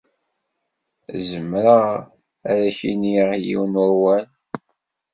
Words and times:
Zemreɣ 1.29 1.85
ad 2.51 2.61
ak-iniɣ 2.69 3.29
yiwen 3.45 3.73
n 3.73 3.81
wawal? 3.81 4.25